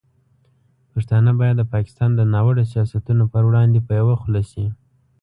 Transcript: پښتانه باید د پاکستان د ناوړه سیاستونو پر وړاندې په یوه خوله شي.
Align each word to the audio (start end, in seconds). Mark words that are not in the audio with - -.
پښتانه 0.91 1.31
باید 1.39 1.55
د 1.59 1.63
پاکستان 1.73 2.09
د 2.15 2.21
ناوړه 2.33 2.63
سیاستونو 2.71 3.23
پر 3.33 3.43
وړاندې 3.49 3.79
په 3.87 3.91
یوه 4.01 4.15
خوله 4.21 4.43
شي. 4.51 4.65